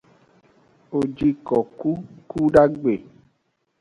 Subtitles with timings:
[0.89, 1.91] Wo ji koku
[2.29, 2.93] kudagbe.